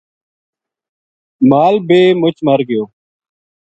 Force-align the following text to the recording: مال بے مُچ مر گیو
مال 1.49 1.75
بے 1.87 1.99
مُچ 2.21 2.37
مر 2.45 2.59
گیو 2.67 2.83